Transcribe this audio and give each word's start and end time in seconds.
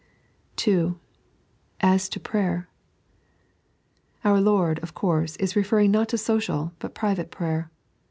(2) 0.55 0.97
Aa 1.83 1.97
to 1.99 2.19
Prayer— 2.19 2.67
Our 4.25 4.41
Lord, 4.41 4.79
of 4.79 4.95
course, 4.95 5.35
is 5.35 5.55
referring 5.55 5.91
not 5.91 6.09
to 6.09 6.17
social, 6.17 6.73
but 6.79 6.95
private 6.95 7.29
prayer. 7.29 7.69